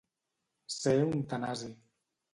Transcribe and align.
Ser 0.77 0.95
un 1.09 1.23
tanasi. 1.35 1.73